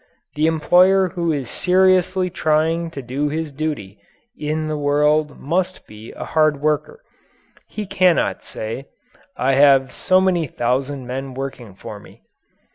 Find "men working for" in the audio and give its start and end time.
11.05-11.99